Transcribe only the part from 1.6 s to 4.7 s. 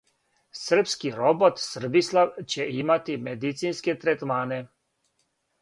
Србислав ће имати медицинске третмане!